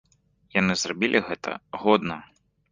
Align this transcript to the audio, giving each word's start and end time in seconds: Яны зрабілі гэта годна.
Яны 0.59 0.77
зрабілі 0.85 1.23
гэта 1.29 1.51
годна. 1.85 2.21